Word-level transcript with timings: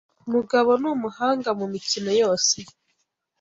Mugabo 0.33 0.69
ni 0.81 0.87
umuhanga 0.93 1.49
mumikino 1.59 2.11
yose. 2.21 2.55